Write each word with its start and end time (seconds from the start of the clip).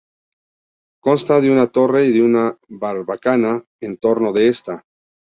Consta 1.07 1.35
de 1.39 1.51
una 1.51 1.67
torre 1.67 2.05
y 2.07 2.11
de 2.11 2.23
una 2.23 2.57
barbacana 2.67 3.63
en 3.81 3.97
torno 3.97 4.33
de 4.33 4.47
esta. 4.47 4.83